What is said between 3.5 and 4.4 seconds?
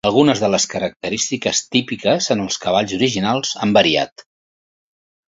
han variat.